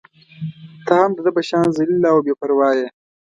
[0.85, 2.87] ته هم د ده په شان ذلیله او بې پرواه يې.